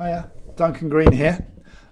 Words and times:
Hiya, 0.00 0.30
Duncan 0.54 0.88
Green 0.88 1.10
here. 1.10 1.44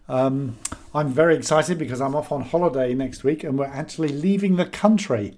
Um, 0.09 0.59
I'm 0.95 1.09
very 1.09 1.35
excited 1.35 1.77
because 1.77 2.01
I'm 2.01 2.15
off 2.15 2.31
on 2.31 2.43
holiday 2.43 2.95
next 2.95 3.25
week 3.25 3.43
and 3.43 3.59
we're 3.59 3.65
actually 3.65 4.11
leaving 4.11 4.55
the 4.55 4.65
country. 4.65 5.37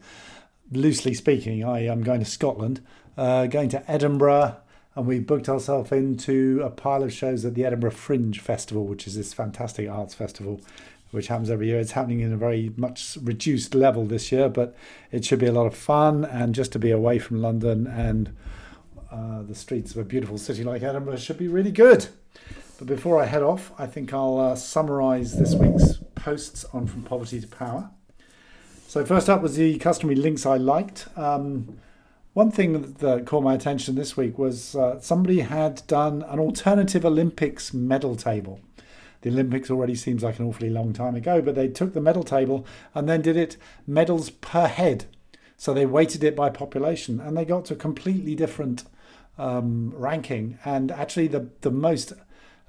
Loosely 0.70 1.14
speaking, 1.14 1.64
I 1.64 1.86
am 1.86 2.02
going 2.02 2.20
to 2.20 2.26
Scotland, 2.26 2.82
uh, 3.16 3.46
going 3.46 3.70
to 3.70 3.90
Edinburgh, 3.90 4.56
and 4.94 5.06
we 5.06 5.18
booked 5.18 5.48
ourselves 5.48 5.92
into 5.92 6.60
a 6.62 6.68
pile 6.68 7.02
of 7.02 7.10
shows 7.10 7.42
at 7.46 7.54
the 7.54 7.64
Edinburgh 7.64 7.92
Fringe 7.92 8.38
Festival, 8.38 8.84
which 8.84 9.06
is 9.06 9.16
this 9.16 9.32
fantastic 9.32 9.88
arts 9.88 10.12
festival 10.12 10.60
which 11.10 11.28
happens 11.28 11.48
every 11.48 11.68
year. 11.68 11.80
It's 11.80 11.92
happening 11.92 12.20
in 12.20 12.34
a 12.34 12.36
very 12.36 12.74
much 12.76 13.16
reduced 13.22 13.74
level 13.74 14.04
this 14.04 14.30
year, 14.30 14.50
but 14.50 14.76
it 15.10 15.24
should 15.24 15.38
be 15.38 15.46
a 15.46 15.52
lot 15.52 15.66
of 15.66 15.74
fun 15.74 16.26
and 16.26 16.54
just 16.54 16.72
to 16.72 16.78
be 16.78 16.90
away 16.90 17.18
from 17.18 17.40
London 17.40 17.86
and 17.86 18.36
uh, 19.10 19.42
the 19.42 19.54
streets 19.54 19.92
of 19.92 19.98
a 19.98 20.04
beautiful 20.04 20.38
city 20.38 20.64
like 20.64 20.82
Edinburgh 20.82 21.16
should 21.16 21.38
be 21.38 21.48
really 21.48 21.72
good. 21.72 22.06
But 22.78 22.86
before 22.86 23.20
I 23.20 23.26
head 23.26 23.42
off, 23.42 23.72
I 23.78 23.86
think 23.86 24.12
I'll 24.12 24.38
uh, 24.38 24.54
summarise 24.54 25.36
this 25.36 25.54
week's 25.54 25.98
posts 26.14 26.64
on 26.72 26.86
From 26.86 27.02
Poverty 27.02 27.40
to 27.40 27.46
Power. 27.46 27.90
So, 28.86 29.04
first 29.04 29.28
up 29.28 29.42
was 29.42 29.56
the 29.56 29.78
customary 29.78 30.16
links 30.16 30.46
I 30.46 30.56
liked. 30.56 31.08
Um, 31.16 31.78
one 32.34 32.50
thing 32.50 32.94
that 32.94 33.26
caught 33.26 33.42
my 33.42 33.54
attention 33.54 33.96
this 33.96 34.16
week 34.16 34.38
was 34.38 34.76
uh, 34.76 35.00
somebody 35.00 35.40
had 35.40 35.82
done 35.86 36.22
an 36.28 36.38
alternative 36.38 37.04
Olympics 37.04 37.74
medal 37.74 38.14
table. 38.14 38.60
The 39.22 39.30
Olympics 39.30 39.70
already 39.70 39.96
seems 39.96 40.22
like 40.22 40.38
an 40.38 40.46
awfully 40.46 40.70
long 40.70 40.92
time 40.92 41.16
ago, 41.16 41.42
but 41.42 41.56
they 41.56 41.66
took 41.66 41.94
the 41.94 42.00
medal 42.00 42.22
table 42.22 42.64
and 42.94 43.08
then 43.08 43.22
did 43.22 43.36
it 43.36 43.56
medals 43.86 44.30
per 44.30 44.68
head. 44.68 45.06
So 45.56 45.74
they 45.74 45.86
weighted 45.86 46.22
it 46.22 46.36
by 46.36 46.50
population 46.50 47.20
and 47.20 47.36
they 47.36 47.44
got 47.44 47.64
to 47.66 47.74
a 47.74 47.76
completely 47.76 48.36
different 48.36 48.84
um, 49.38 49.92
ranking. 49.96 50.58
And 50.64 50.90
actually, 50.90 51.28
the, 51.28 51.50
the 51.60 51.70
most 51.70 52.12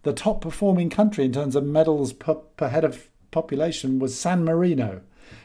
the 0.03 0.13
top 0.13 0.41
performing 0.41 0.89
country 0.89 1.25
in 1.25 1.33
terms 1.33 1.55
of 1.55 1.65
medals 1.65 2.13
per, 2.13 2.35
per 2.35 2.69
head 2.69 2.85
of 2.85 3.09
population 3.31 3.99
was 3.99 4.17
San 4.17 4.45
Marino, 4.45 5.02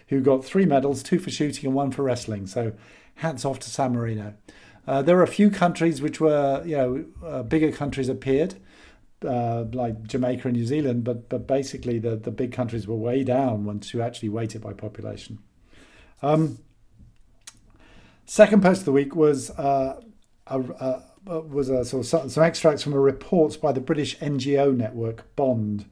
who 0.09 0.21
got 0.21 0.45
three 0.45 0.65
medals, 0.65 1.03
two 1.03 1.19
for 1.19 1.31
shooting 1.31 1.67
and 1.67 1.75
one 1.75 1.91
for 1.91 2.03
wrestling. 2.03 2.47
So 2.47 2.73
hats 3.17 3.45
off 3.45 3.59
to 3.61 3.71
San 3.71 3.93
Marino. 3.93 4.35
Uh, 4.87 5.03
there 5.03 5.17
were 5.17 5.23
a 5.23 5.29
few 5.29 5.51
countries 5.51 6.03
which 6.03 6.21
were, 6.21 6.63
you 6.65 6.77
know, 6.77 7.05
uh, 7.25 7.43
bigger 7.43 7.73
countries 7.73 8.09
appeared, 8.09 8.55
uh, 9.27 9.65
like 9.73 10.07
Jamaica 10.07 10.49
and 10.49 10.57
New 10.57 10.67
Zealand, 10.67 11.05
but 11.05 11.29
but 11.29 11.47
basically 11.47 11.99
the, 11.99 12.17
the 12.17 12.31
big 12.31 12.53
countries 12.53 12.87
were 12.87 12.97
way 12.97 13.25
down 13.25 13.65
once 13.65 13.95
you 13.95 14.03
actually 14.03 14.29
weight 14.29 14.55
it 14.55 14.61
by 14.61 14.73
population. 14.75 15.39
Um, 16.23 16.59
second 18.27 18.63
post 18.63 18.81
of 18.81 18.85
the 18.85 18.93
week 18.93 19.17
was 19.17 19.51
uh, 19.51 20.01
a, 20.47 20.61
a 20.61 21.03
Uh, 21.31 21.41
was 21.41 21.71
a, 21.71 21.85
sort 21.87 22.15
of 22.15 22.31
some 22.31 22.43
extracts 22.43 22.83
from 22.83 22.93
a 22.93 23.01
report 23.01 23.59
by 23.59 23.73
the 23.73 23.81
British 23.81 24.19
NGO 24.19 24.77
network 24.77 25.35
Bond 25.37 25.87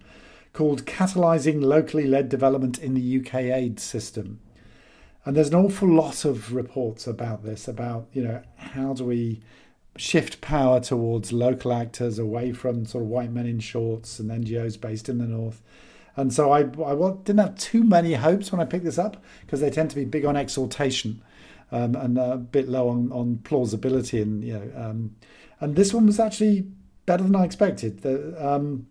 called 0.53 0.85
Catalysing 0.85 1.63
Locally 1.63 2.07
Led 2.07 2.29
Development 2.29 2.79
in 2.79 2.93
the 2.93 3.21
UK 3.21 3.35
Aid 3.35 3.81
System. 3.81 4.41
And 5.25 5.35
there's 5.35 5.49
an 5.49 5.55
awful 5.55 5.89
lot 5.89 6.27
of 6.27 6.53
reports 6.53 7.07
about 7.07 7.45
this, 7.45 7.67
about, 7.67 8.09
you 8.13 8.23
know, 8.23 8.43
how 8.57 8.93
do 8.93 9.05
we 9.05 9.41
shift 9.97 10.43
power 10.43 10.81
towards 10.81 11.33
local 11.33 11.73
actors 11.73 12.19
away 12.19 12.53
from 12.53 12.85
sort 12.85 13.05
of 13.05 13.09
white 13.09 13.33
men 13.33 13.47
in 13.47 13.61
shorts 13.61 14.19
and 14.19 14.31
NGOs 14.31 14.79
based 14.79 15.09
in 15.09 15.17
the 15.17 15.27
north. 15.27 15.63
And 16.15 16.31
so 16.33 16.53
I, 16.53 16.61
I 16.61 17.15
didn't 17.25 17.39
have 17.39 17.57
too 17.57 17.85
many 17.85 18.15
hopes 18.15 18.53
when 18.53 18.61
I 18.61 18.67
picked 18.67 18.85
this 18.85 18.99
up 18.99 19.23
because 19.43 19.61
they 19.61 19.71
tend 19.71 19.89
to 19.91 19.97
be 19.97 20.05
big 20.05 20.27
on 20.27 20.37
exaltation 20.37 21.23
um, 21.73 21.97
and 21.97 22.19
a 22.19 22.37
bit 22.37 22.69
low 22.69 22.89
on, 22.89 23.11
on 23.11 23.39
plausibility. 23.39 24.21
And 24.21 24.45
you 24.45 24.53
know, 24.53 24.73
um, 24.77 25.17
and 25.61 25.75
this 25.75 25.93
one 25.93 26.07
was 26.07 26.21
actually 26.21 26.67
better 27.07 27.25
than 27.25 27.35
I 27.35 27.45
expected. 27.45 28.03
The, 28.03 28.37
um, 28.39 28.87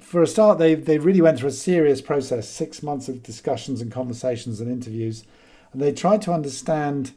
for 0.00 0.22
a 0.22 0.26
start, 0.26 0.58
they 0.58 0.74
they 0.74 0.98
really 0.98 1.20
went 1.20 1.38
through 1.38 1.50
a 1.50 1.52
serious 1.52 2.00
process, 2.00 2.48
six 2.48 2.82
months 2.82 3.08
of 3.08 3.22
discussions 3.22 3.80
and 3.80 3.90
conversations 3.90 4.60
and 4.60 4.70
interviews, 4.70 5.24
and 5.72 5.82
they 5.82 5.92
tried 5.92 6.22
to 6.22 6.32
understand 6.32 7.12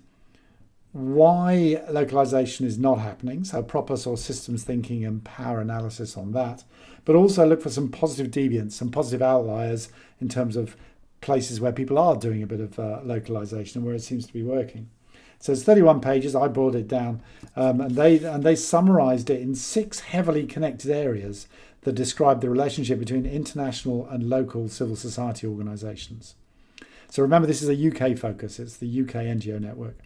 why 0.91 1.83
localization 1.89 2.65
is 2.65 2.77
not 2.79 2.99
happening. 2.99 3.43
So 3.43 3.61
proper 3.61 3.97
sort 3.97 4.17
of 4.17 4.25
systems 4.25 4.63
thinking 4.63 5.03
and 5.03 5.21
power 5.25 5.59
analysis 5.59 6.15
on 6.15 6.31
that, 6.31 6.63
but 7.03 7.17
also 7.17 7.45
look 7.45 7.61
for 7.61 7.69
some 7.69 7.89
positive 7.89 8.31
deviants, 8.31 8.71
some 8.73 8.91
positive 8.91 9.21
outliers 9.21 9.89
in 10.21 10.29
terms 10.29 10.55
of 10.55 10.77
places 11.21 11.59
where 11.59 11.71
people 11.71 11.97
are 11.97 12.15
doing 12.15 12.43
a 12.43 12.47
bit 12.47 12.59
of 12.59 12.77
uh, 12.79 12.99
localization 13.03 13.79
and 13.79 13.85
where 13.85 13.95
it 13.95 14.01
seems 14.01 14.25
to 14.27 14.33
be 14.33 14.43
working. 14.43 14.89
So 15.39 15.51
it's 15.51 15.63
31 15.63 16.01
pages. 16.01 16.35
I 16.35 16.47
brought 16.47 16.75
it 16.75 16.87
down, 16.87 17.21
um, 17.55 17.81
and 17.81 17.95
they 17.95 18.17
and 18.17 18.43
they 18.43 18.55
summarised 18.55 19.29
it 19.29 19.41
in 19.41 19.53
six 19.53 19.99
heavily 19.99 20.45
connected 20.45 20.89
areas 20.89 21.47
that 21.81 21.93
describe 21.93 22.41
the 22.41 22.49
relationship 22.49 22.99
between 22.99 23.25
international 23.25 24.07
and 24.07 24.29
local 24.29 24.67
civil 24.67 24.95
society 24.95 25.45
organisations. 25.45 26.35
So 27.09 27.21
remember, 27.21 27.47
this 27.47 27.61
is 27.61 27.69
a 27.69 28.11
UK 28.11 28.17
focus. 28.17 28.59
It's 28.59 28.77
the 28.77 29.01
UK 29.01 29.13
NGO 29.25 29.59
network. 29.59 29.99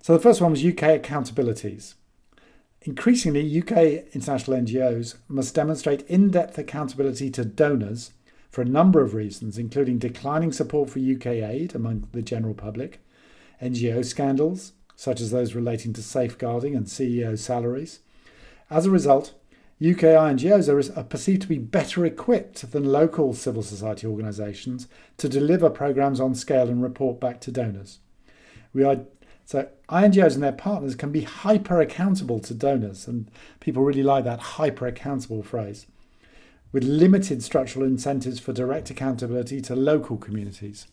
So 0.00 0.14
the 0.14 0.18
first 0.18 0.40
one 0.40 0.50
was 0.50 0.64
UK 0.64 1.00
accountabilities. 1.02 1.94
Increasingly, 2.80 3.60
UK 3.60 4.12
international 4.14 4.56
NGOs 4.56 5.16
must 5.28 5.54
demonstrate 5.54 6.02
in-depth 6.08 6.58
accountability 6.58 7.30
to 7.30 7.44
donors 7.44 8.10
for 8.52 8.60
a 8.60 8.66
number 8.66 9.00
of 9.00 9.14
reasons, 9.14 9.56
including 9.56 9.98
declining 9.98 10.52
support 10.52 10.90
for 10.90 10.98
UK 10.98 11.26
aid 11.26 11.74
among 11.74 12.06
the 12.12 12.20
general 12.20 12.52
public, 12.52 13.00
NGO 13.62 14.04
scandals, 14.04 14.74
such 14.94 15.22
as 15.22 15.30
those 15.30 15.54
relating 15.54 15.94
to 15.94 16.02
safeguarding 16.02 16.76
and 16.76 16.84
CEO 16.84 17.36
salaries. 17.38 18.00
As 18.68 18.84
a 18.84 18.90
result, 18.90 19.32
UK 19.80 20.02
NGOs 20.02 20.94
are 20.94 21.02
perceived 21.04 21.42
to 21.42 21.48
be 21.48 21.58
better 21.58 22.04
equipped 22.04 22.70
than 22.72 22.84
local 22.84 23.32
civil 23.32 23.62
society 23.62 24.06
organisations 24.06 24.86
to 25.16 25.30
deliver 25.30 25.70
programmes 25.70 26.20
on 26.20 26.34
scale 26.34 26.68
and 26.68 26.82
report 26.82 27.18
back 27.18 27.40
to 27.40 27.50
donors. 27.50 28.00
We 28.74 28.84
are 28.84 29.06
so 29.46 29.68
INGOs 29.88 30.34
and 30.34 30.42
their 30.42 30.52
partners 30.52 30.94
can 30.94 31.10
be 31.10 31.22
hyper 31.22 31.80
accountable 31.80 32.38
to 32.40 32.54
donors, 32.54 33.08
and 33.08 33.30
people 33.60 33.82
really 33.82 34.02
like 34.02 34.24
that 34.24 34.40
hyper 34.40 34.86
accountable 34.86 35.42
phrase 35.42 35.86
with 36.72 36.84
limited 36.84 37.42
structural 37.42 37.86
incentives 37.86 38.40
for 38.40 38.52
direct 38.52 38.90
accountability 38.90 39.60
to 39.60 39.76
local 39.76 40.16
communities. 40.16 40.86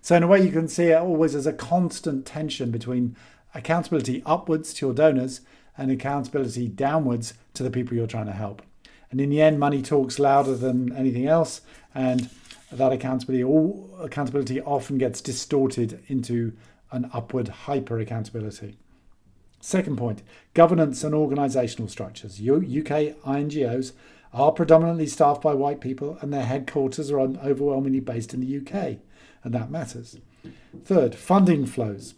So, 0.00 0.16
in 0.16 0.22
a 0.22 0.26
way, 0.26 0.42
you 0.42 0.50
can 0.50 0.68
see 0.68 0.86
it 0.86 0.98
always 0.98 1.34
as 1.34 1.46
a 1.46 1.52
constant 1.52 2.26
tension 2.26 2.70
between 2.70 3.14
accountability 3.54 4.22
upwards 4.26 4.74
to 4.74 4.86
your 4.86 4.94
donors 4.94 5.42
and 5.76 5.90
accountability 5.90 6.68
downwards 6.68 7.34
to 7.54 7.62
the 7.62 7.70
people 7.70 7.96
you're 7.96 8.06
trying 8.06 8.26
to 8.26 8.32
help. 8.32 8.62
And 9.10 9.20
in 9.20 9.30
the 9.30 9.40
end, 9.40 9.58
money 9.58 9.82
talks 9.82 10.18
louder 10.18 10.54
than 10.54 10.94
anything 10.94 11.26
else, 11.26 11.60
and 11.94 12.28
that 12.70 12.92
accountability, 12.92 13.44
all 13.44 13.90
accountability 14.00 14.60
often 14.60 14.98
gets 14.98 15.20
distorted 15.20 16.02
into 16.08 16.52
an 16.90 17.10
upward 17.12 17.48
hyper 17.48 17.98
accountability. 17.98 18.76
Second 19.60 19.96
point 19.96 20.22
governance 20.54 21.02
and 21.02 21.14
organisational 21.14 21.90
structures. 21.90 22.40
UK 22.40 23.16
INGOs 23.24 23.92
are 24.32 24.52
predominantly 24.52 25.06
staffed 25.06 25.42
by 25.42 25.54
white 25.54 25.80
people 25.80 26.18
and 26.20 26.32
their 26.32 26.44
headquarters 26.44 27.10
are 27.10 27.20
overwhelmingly 27.20 28.00
based 28.00 28.34
in 28.34 28.40
the 28.40 28.58
UK, 28.58 28.98
and 29.42 29.54
that 29.54 29.70
matters. 29.70 30.18
Third, 30.84 31.14
funding 31.14 31.66
flows. 31.66 32.14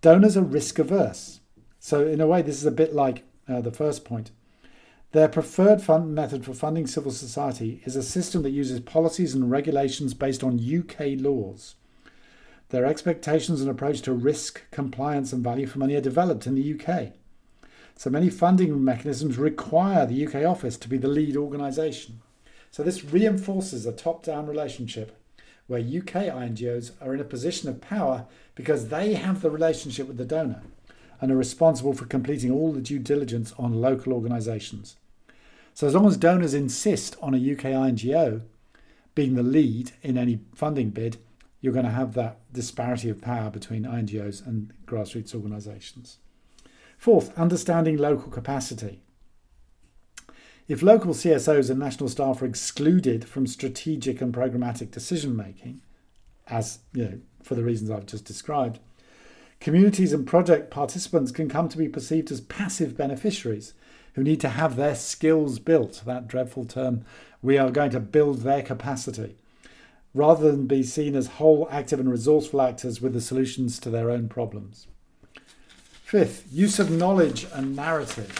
Donors 0.00 0.36
are 0.36 0.42
risk 0.42 0.78
averse. 0.78 1.40
So, 1.78 2.06
in 2.06 2.20
a 2.20 2.26
way, 2.26 2.42
this 2.42 2.56
is 2.56 2.66
a 2.66 2.70
bit 2.70 2.94
like 2.94 3.24
uh, 3.48 3.60
the 3.60 3.72
first 3.72 4.04
point. 4.04 4.30
Their 5.12 5.28
preferred 5.28 5.80
fund 5.80 6.14
method 6.14 6.44
for 6.44 6.54
funding 6.54 6.86
civil 6.86 7.12
society 7.12 7.80
is 7.84 7.94
a 7.94 8.02
system 8.02 8.42
that 8.42 8.50
uses 8.50 8.80
policies 8.80 9.34
and 9.34 9.50
regulations 9.50 10.12
based 10.12 10.42
on 10.42 10.58
UK 10.58 11.20
laws. 11.20 11.76
Their 12.70 12.84
expectations 12.84 13.60
and 13.60 13.70
approach 13.70 14.02
to 14.02 14.12
risk, 14.12 14.62
compliance, 14.72 15.32
and 15.32 15.44
value 15.44 15.66
for 15.66 15.78
money 15.78 15.94
are 15.94 16.00
developed 16.00 16.46
in 16.46 16.56
the 16.56 16.74
UK. 16.74 17.12
So 17.96 18.10
many 18.10 18.28
funding 18.28 18.84
mechanisms 18.84 19.38
require 19.38 20.04
the 20.04 20.26
UK 20.26 20.44
office 20.44 20.76
to 20.78 20.88
be 20.88 20.98
the 20.98 21.08
lead 21.08 21.36
organisation. 21.36 22.20
So 22.70 22.82
this 22.82 23.04
reinforces 23.04 23.86
a 23.86 23.92
top 23.92 24.24
down 24.24 24.46
relationship 24.46 25.16
where 25.66 25.80
UK 25.80 26.28
INGOs 26.28 26.92
are 27.00 27.14
in 27.14 27.20
a 27.20 27.24
position 27.24 27.68
of 27.68 27.80
power 27.80 28.26
because 28.54 28.88
they 28.88 29.14
have 29.14 29.40
the 29.40 29.50
relationship 29.50 30.08
with 30.08 30.16
the 30.16 30.24
donor 30.24 30.62
and 31.20 31.30
are 31.30 31.36
responsible 31.36 31.94
for 31.94 32.04
completing 32.04 32.50
all 32.50 32.72
the 32.72 32.80
due 32.80 32.98
diligence 32.98 33.52
on 33.58 33.80
local 33.80 34.12
organisations. 34.12 34.96
So, 35.72 35.86
as 35.86 35.94
long 35.94 36.06
as 36.06 36.16
donors 36.16 36.54
insist 36.54 37.16
on 37.22 37.34
a 37.34 37.52
UK 37.52 37.66
INGO 37.66 38.42
being 39.14 39.34
the 39.34 39.42
lead 39.42 39.92
in 40.02 40.18
any 40.18 40.40
funding 40.54 40.90
bid, 40.90 41.18
you're 41.60 41.72
going 41.72 41.86
to 41.86 41.90
have 41.90 42.14
that 42.14 42.40
disparity 42.52 43.08
of 43.08 43.22
power 43.22 43.50
between 43.50 43.84
INGOs 43.84 44.46
and 44.46 44.72
grassroots 44.86 45.34
organisations. 45.34 46.18
Fourth, 47.04 47.38
understanding 47.38 47.98
local 47.98 48.30
capacity. 48.30 49.02
If 50.68 50.80
local 50.80 51.12
CSOs 51.12 51.68
and 51.68 51.78
national 51.78 52.08
staff 52.08 52.40
are 52.40 52.46
excluded 52.46 53.26
from 53.26 53.46
strategic 53.46 54.22
and 54.22 54.32
programmatic 54.32 54.90
decision 54.90 55.36
making, 55.36 55.82
as 56.46 56.78
you 56.94 57.04
know, 57.04 57.20
for 57.42 57.56
the 57.56 57.62
reasons 57.62 57.90
I've 57.90 58.06
just 58.06 58.24
described, 58.24 58.78
communities 59.60 60.14
and 60.14 60.26
project 60.26 60.70
participants 60.70 61.30
can 61.30 61.46
come 61.46 61.68
to 61.68 61.76
be 61.76 61.90
perceived 61.90 62.32
as 62.32 62.40
passive 62.40 62.96
beneficiaries 62.96 63.74
who 64.14 64.22
need 64.22 64.40
to 64.40 64.48
have 64.48 64.76
their 64.76 64.94
skills 64.94 65.58
built. 65.58 66.00
That 66.06 66.26
dreadful 66.26 66.64
term, 66.64 67.04
we 67.42 67.58
are 67.58 67.70
going 67.70 67.90
to 67.90 68.00
build 68.00 68.38
their 68.38 68.62
capacity, 68.62 69.36
rather 70.14 70.50
than 70.50 70.66
be 70.66 70.82
seen 70.82 71.16
as 71.16 71.26
whole, 71.36 71.68
active, 71.70 72.00
and 72.00 72.10
resourceful 72.10 72.62
actors 72.62 73.02
with 73.02 73.12
the 73.12 73.20
solutions 73.20 73.78
to 73.80 73.90
their 73.90 74.08
own 74.08 74.26
problems. 74.30 74.86
Fifth, 76.04 76.46
use 76.52 76.78
of 76.78 76.90
knowledge 76.90 77.46
and 77.54 77.74
narrative. 77.74 78.30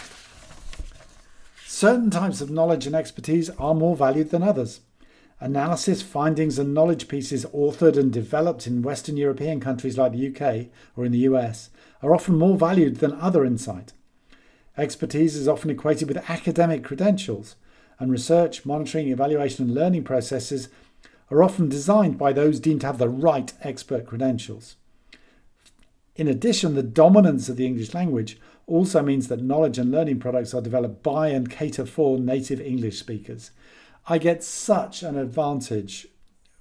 Certain 1.65 2.11
types 2.11 2.39
of 2.39 2.51
knowledge 2.51 2.85
and 2.85 2.95
expertise 2.95 3.49
are 3.49 3.73
more 3.73 3.95
valued 3.95 4.29
than 4.29 4.43
others. 4.43 4.81
Analysis, 5.39 6.03
findings, 6.03 6.59
and 6.59 6.75
knowledge 6.75 7.07
pieces 7.07 7.43
authored 7.47 7.97
and 7.97 8.13
developed 8.13 8.67
in 8.67 8.83
Western 8.83 9.17
European 9.17 9.59
countries 9.59 9.97
like 9.97 10.11
the 10.11 10.27
UK 10.27 10.67
or 10.95 11.05
in 11.05 11.11
the 11.11 11.25
US 11.29 11.71
are 12.03 12.13
often 12.13 12.37
more 12.37 12.55
valued 12.55 12.97
than 12.97 13.13
other 13.13 13.43
insight. 13.43 13.93
Expertise 14.77 15.35
is 15.35 15.47
often 15.47 15.71
equated 15.71 16.07
with 16.07 16.29
academic 16.29 16.83
credentials, 16.83 17.55
and 17.97 18.11
research, 18.11 18.63
monitoring, 18.63 19.07
evaluation, 19.07 19.65
and 19.65 19.73
learning 19.73 20.03
processes 20.03 20.69
are 21.31 21.41
often 21.41 21.67
designed 21.67 22.15
by 22.19 22.31
those 22.31 22.59
deemed 22.59 22.81
to 22.81 22.87
have 22.87 22.99
the 22.99 23.09
right 23.09 23.53
expert 23.63 24.05
credentials. 24.05 24.75
In 26.15 26.27
addition, 26.27 26.75
the 26.75 26.83
dominance 26.83 27.49
of 27.49 27.57
the 27.57 27.65
English 27.65 27.93
language 27.93 28.39
also 28.67 29.01
means 29.01 29.27
that 29.27 29.41
knowledge 29.41 29.77
and 29.77 29.91
learning 29.91 30.19
products 30.19 30.53
are 30.53 30.61
developed 30.61 31.03
by 31.03 31.29
and 31.29 31.49
cater 31.49 31.85
for 31.85 32.17
native 32.17 32.61
English 32.61 32.99
speakers. 32.99 33.51
I 34.07 34.17
get 34.17 34.43
such 34.43 35.03
an 35.03 35.17
advantage 35.17 36.07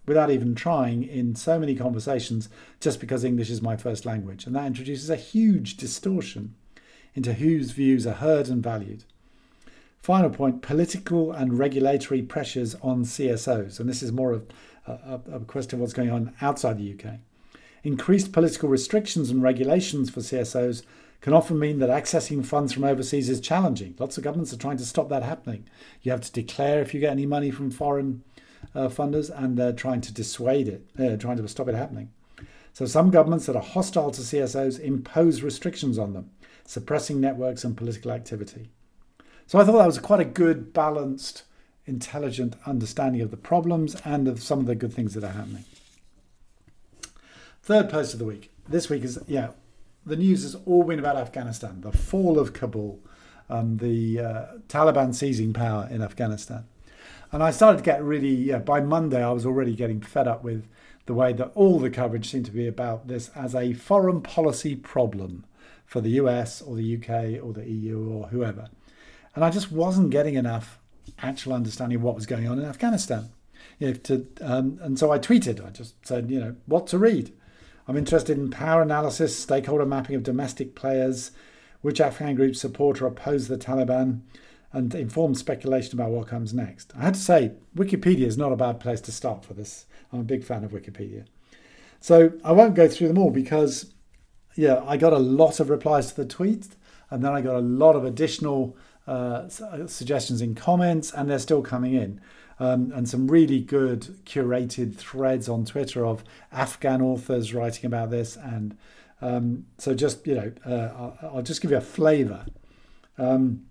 without 0.07 0.31
even 0.31 0.55
trying 0.55 1.03
in 1.03 1.35
so 1.35 1.59
many 1.59 1.75
conversations 1.75 2.49
just 2.81 3.01
because 3.01 3.25
English 3.25 3.51
is 3.51 3.63
my 3.63 3.77
first 3.77 4.05
language, 4.05 4.47
and 4.47 4.55
that 4.55 4.67
introduces 4.67 5.09
a 5.09 5.17
huge 5.17 5.77
distortion 5.77 6.55
into 7.15 7.35
whose 7.35 7.71
views 7.71 8.07
are 8.07 8.15
heard 8.15 8.49
and 8.49 8.63
valued. 8.63 9.05
Final 10.01 10.31
point 10.31 10.61
political 10.61 11.33
and 11.33 11.59
regulatory 11.59 12.23
pressures 12.23 12.75
on 12.83 13.05
CSOs, 13.05 13.81
and 13.81 13.89
this 13.89 14.03
is 14.03 14.13
more 14.13 14.33
of 14.33 14.47
a, 14.87 15.21
a, 15.33 15.41
question 15.41 15.77
of 15.77 15.81
what's 15.81 15.95
going 15.95 16.11
on 16.11 16.35
outside 16.43 16.77
the 16.77 16.93
UK. 16.93 17.21
Increased 17.85 18.33
political 18.33 18.71
restrictions 18.71 19.29
and 19.29 19.43
regulations 19.43 20.09
for 20.09 20.21
CSOs 20.21 20.83
can 21.21 21.35
often 21.35 21.59
mean 21.59 21.81
that 21.81 21.91
accessing 21.91 22.45
funds 22.45 22.73
from 22.73 22.83
overseas 22.83 23.29
is 23.29 23.43
challenging. 23.43 23.95
Lots 23.99 24.17
of 24.17 24.25
governments 24.25 24.55
are 24.55 24.59
trying 24.59 24.79
to 24.79 24.87
stop 24.87 25.11
that 25.11 25.23
happening. 25.23 25.69
You 26.01 26.11
have 26.11 26.23
to 26.23 26.33
declare 26.33 26.81
if 26.81 26.95
you 26.95 27.01
get 27.01 27.13
any 27.13 27.27
money 27.27 27.51
from 27.51 27.71
foreign 27.71 28.25
uh, 28.75 28.89
funders, 28.89 29.31
and 29.31 29.59
they're 29.59 29.75
trying 29.75 30.01
to 30.01 30.15
dissuade 30.15 30.67
it, 30.67 30.87
uh, 30.99 31.19
trying 31.19 31.37
to 31.37 31.47
stop 31.47 31.69
it 31.69 31.75
happening. 31.75 32.11
So 32.73 32.87
some 32.87 33.11
governments 33.11 33.45
that 33.47 33.57
are 33.57 33.63
hostile 33.63 34.11
to 34.13 34.23
CSOs 34.23 34.81
impose 34.81 35.43
restrictions 35.43 35.99
on 35.99 36.15
them, 36.15 36.31
suppressing 36.65 37.21
networks 37.21 37.65
and 37.65 37.77
political 37.77 38.13
activity. 38.13 38.71
So 39.47 39.59
I 39.59 39.65
thought 39.65 39.77
that 39.77 39.87
was 39.87 39.99
quite 39.99 40.21
a 40.21 40.25
good, 40.25 40.73
balanced, 40.73 41.43
intelligent 41.85 42.57
understanding 42.65 43.21
of 43.21 43.31
the 43.31 43.37
problems 43.37 43.95
and 44.07 44.27
of 44.27 44.43
some 44.43 44.61
of 44.61 44.67
the 44.67 44.75
good 44.75 44.95
things 44.95 45.13
that 45.13 45.25
are 45.25 45.33
happening. 45.33 45.67
Third 47.65 47.89
post 47.89 48.13
of 48.13 48.19
the 48.19 48.27
week. 48.27 48.51
This 48.69 48.91
week 48.91 49.05
is 49.05 49.19
yeah 49.27 49.53
the 50.05 50.17
news 50.17 50.43
has 50.43 50.55
all 50.67 50.85
been 50.85 50.99
about 50.99 51.17
Afghanistan, 51.17 51.81
the 51.81 51.93
fall 51.93 52.39
of 52.39 52.53
Kabul, 52.53 53.01
and 53.49 53.81
the 53.81 54.21
uh, 54.21 54.45
Taliban 54.69 55.15
seizing 55.15 55.55
power 55.55 55.89
in 55.91 56.03
Afghanistan. 56.03 56.67
And 57.33 57.43
I 57.43 57.51
started 57.51 57.79
to 57.79 57.85
get 57.85 58.05
really, 58.05 58.35
yeah, 58.35 58.59
by 58.59 58.83
Monday, 58.83 59.25
I 59.25 59.31
was 59.31 59.47
already 59.47 59.75
getting 59.75 60.03
fed 60.03 60.29
up 60.29 60.45
with 60.45 60.69
the 61.07 61.15
way 61.15 61.33
that 61.33 61.53
all 61.55 61.79
the 61.79 61.89
coverage 61.89 62.31
seemed 62.31 62.45
to 62.45 62.53
be 62.53 62.69
about 62.69 63.09
this 63.09 63.31
as 63.35 63.55
a 63.55 63.73
foreign 63.73 64.21
policy 64.21 64.77
problem 64.77 65.47
for 65.87 66.03
the 66.03 66.11
US 66.21 66.61
or 66.61 66.77
the 66.77 66.97
UK 66.99 67.43
or 67.43 67.55
the 67.55 67.67
EU 67.67 68.11
or 68.11 68.27
whoever. 68.27 68.69
And 69.35 69.43
I 69.43 69.49
just 69.49 69.73
wasn't 69.73 70.11
getting 70.11 70.35
enough 70.35 70.79
actual 71.23 71.55
understanding 71.55 71.97
of 71.97 72.03
what 72.03 72.15
was 72.15 72.27
going 72.27 72.47
on 72.47 72.59
in 72.59 72.67
Afghanistan. 72.67 73.31
You 73.79 73.87
know, 73.87 73.95
to, 73.95 74.27
um, 74.43 74.79
and 74.83 74.99
so 74.99 75.11
I 75.11 75.19
tweeted, 75.19 75.67
I 75.67 75.71
just 75.71 75.95
said, 76.07 76.31
you 76.31 76.41
know, 76.41 76.57
what 76.67 76.87
to 76.89 76.99
read. 76.99 77.33
I'm 77.87 77.97
interested 77.97 78.39
in 78.39 78.51
power 78.51 78.83
analysis, 78.83 79.39
stakeholder 79.39 79.87
mapping 79.87 80.17
of 80.17 80.23
domestic 80.23 80.75
players, 80.75 81.33
which 81.83 82.01
Afghan 82.01 82.35
groups 82.35 82.61
support 82.61 83.03
or 83.03 83.07
oppose 83.07 83.49
the 83.49 83.59
Taliban, 83.59 84.21
and 84.73 84.95
informed 84.95 85.39
speculation 85.39 85.95
about 85.95 86.11
what 86.11 86.27
comes 86.27 86.53
next. 86.53 86.93
I 86.99 87.03
had 87.03 87.15
to 87.15 87.21
say, 87.21 87.53
Wikipedia 87.77 88.27
is 88.27 88.39
not 88.39 88.53
a 88.53 88.57
bad 88.57 88.81
place 88.81 89.01
to 89.03 89.13
start 89.13 89.45
for 89.45 89.55
this. 89.55 89.87
I'm 90.13 90.21
a 90.21 90.25
big 90.25 90.45
fan 90.45 90.65
of 90.65 90.73
Wikipedia. 90.73 91.27
So 92.01 92.33
I 92.43 92.53
won't 92.53 92.75
go 92.75 92.89
through 92.89 93.09
them 93.09 93.19
all 93.19 93.31
because, 93.31 93.95
yeah, 94.57 94.83
I 94.87 94.97
got 94.97 95.13
a 95.13 95.19
lot 95.19 95.61
of 95.61 95.71
replies 95.71 96.09
to 96.09 96.17
the 96.17 96.27
tweet, 96.27 96.69
and 97.11 97.25
then 97.25 97.33
I 97.33 97.41
got 97.41 97.55
a 97.55 97.61
lot 97.61 97.97
of 97.97 98.05
additional 98.05 98.77
uh, 99.07 99.49
suggestions 99.49 100.41
in 100.41 100.55
comments, 100.55 101.13
and 101.13 101.31
they're 101.31 101.39
still 101.39 101.63
coming 101.63 101.95
in 101.95 102.21
um, 102.59 102.93
and 102.95 103.09
some 103.09 103.29
really 103.29 103.61
good 103.61 104.19
curated 104.25 104.97
threads 104.97 105.49
on 105.49 105.65
Twitter 105.65 106.07
of 106.07 106.25
Afghan 106.53 107.03
authors 107.03 107.53
writing 107.53 107.87
about 107.87 108.11
this. 108.11 108.37
And 108.37 108.77
um, 109.21 109.67
so, 109.79 109.95
just 109.95 110.27
you 110.27 110.35
know, 110.35 110.53
uh, 110.67 110.93
I'll, 110.97 111.19
I'll, 111.37 111.43
just 111.43 111.61
give 111.61 111.71
you 111.71 111.77
a 111.77 111.83
flavour. 111.83 112.47
Um, 113.19 113.67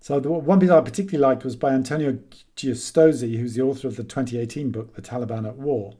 so 0.00 0.20
the 0.20 0.30
one 0.30 0.60
piece 0.60 0.70
I 0.70 0.80
particularly 0.80 1.18
liked 1.18 1.44
was 1.44 1.56
by 1.56 1.72
Antonio 1.72 2.18
Giustozzi, 2.56 3.38
who's 3.38 3.54
the 3.54 3.62
author 3.62 3.88
of 3.88 3.96
the 3.96 4.04
2018 4.04 4.70
book 4.70 4.94
*The 4.94 5.02
Taliban 5.02 5.46
at 5.46 5.56
War*. 5.56 5.94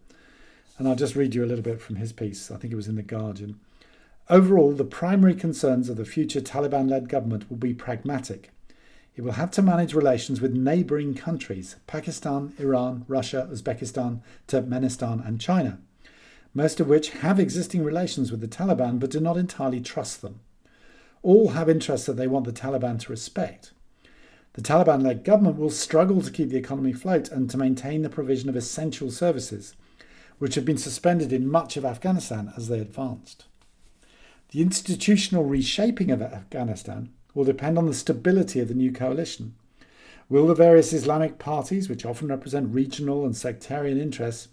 And 0.78 0.86
I'll 0.86 0.94
just 0.94 1.16
read 1.16 1.34
you 1.34 1.44
a 1.44 1.46
little 1.46 1.64
bit 1.64 1.80
from 1.80 1.96
his 1.96 2.12
piece. 2.12 2.50
I 2.50 2.56
think 2.56 2.72
it 2.72 2.76
was 2.76 2.86
in 2.86 2.94
the 2.94 3.02
Guardian. 3.02 3.58
Overall, 4.30 4.72
the 4.72 4.84
primary 4.84 5.34
concerns 5.34 5.88
of 5.88 5.96
the 5.96 6.04
future 6.04 6.40
Taliban-led 6.40 7.08
government 7.08 7.50
will 7.50 7.56
be 7.56 7.74
pragmatic 7.74 8.50
it 9.18 9.24
will 9.24 9.32
have 9.32 9.50
to 9.50 9.62
manage 9.62 9.94
relations 9.94 10.40
with 10.40 10.54
neighbouring 10.54 11.12
countries 11.12 11.74
Pakistan, 11.88 12.52
Iran, 12.56 13.04
Russia, 13.08 13.48
Uzbekistan, 13.50 14.20
Turkmenistan, 14.46 15.26
and 15.26 15.40
China, 15.40 15.80
most 16.54 16.78
of 16.78 16.86
which 16.86 17.10
have 17.10 17.40
existing 17.40 17.82
relations 17.82 18.30
with 18.30 18.40
the 18.40 18.46
Taliban 18.46 19.00
but 19.00 19.10
do 19.10 19.18
not 19.18 19.36
entirely 19.36 19.80
trust 19.80 20.22
them. 20.22 20.38
All 21.24 21.48
have 21.48 21.68
interests 21.68 22.06
that 22.06 22.12
they 22.12 22.28
want 22.28 22.46
the 22.46 22.52
Taliban 22.52 23.00
to 23.00 23.10
respect. 23.10 23.72
The 24.52 24.62
Taliban 24.62 25.02
led 25.02 25.24
government 25.24 25.56
will 25.58 25.70
struggle 25.70 26.22
to 26.22 26.30
keep 26.30 26.50
the 26.50 26.56
economy 26.56 26.92
afloat 26.92 27.28
and 27.28 27.50
to 27.50 27.58
maintain 27.58 28.02
the 28.02 28.08
provision 28.08 28.48
of 28.48 28.54
essential 28.54 29.10
services, 29.10 29.74
which 30.38 30.54
have 30.54 30.64
been 30.64 30.78
suspended 30.78 31.32
in 31.32 31.50
much 31.50 31.76
of 31.76 31.84
Afghanistan 31.84 32.52
as 32.56 32.68
they 32.68 32.78
advanced. 32.78 33.46
The 34.50 34.62
institutional 34.62 35.44
reshaping 35.44 36.12
of 36.12 36.22
Afghanistan 36.22 37.10
will 37.38 37.44
depend 37.44 37.78
on 37.78 37.86
the 37.86 37.94
stability 37.94 38.58
of 38.58 38.66
the 38.66 38.74
new 38.74 38.90
coalition. 38.90 39.54
Will 40.28 40.48
the 40.48 40.56
various 40.56 40.92
Islamic 40.92 41.38
parties, 41.38 41.88
which 41.88 42.04
often 42.04 42.26
represent 42.26 42.74
regional 42.74 43.24
and 43.24 43.36
sectarian 43.36 43.96
interests, 43.96 44.48